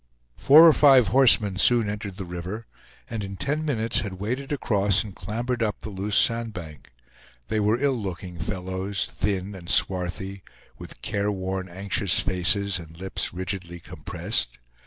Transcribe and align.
Four 0.35 0.67
or 0.67 0.73
five 0.73 1.09
horsemen 1.09 1.57
soon 1.59 1.87
entered 1.87 2.17
the 2.17 2.25
river, 2.25 2.65
and 3.07 3.23
in 3.23 3.35
ten 3.35 3.63
minutes 3.63 3.99
had 3.99 4.13
waded 4.13 4.51
across 4.51 5.03
and 5.03 5.15
clambered 5.15 5.61
up 5.61 5.81
the 5.81 5.91
loose 5.91 6.15
sand 6.17 6.53
bank. 6.53 6.91
They 7.49 7.59
were 7.59 7.77
ill 7.77 7.93
looking 8.01 8.39
fellows, 8.39 9.05
thin 9.05 9.53
and 9.53 9.69
swarthy, 9.69 10.41
with 10.79 11.03
care 11.03 11.31
worn, 11.31 11.69
anxious 11.69 12.19
faces 12.19 12.79
and 12.79 12.97
lips 12.97 13.31
rigidly 13.31 13.79
compressed. 13.79 14.57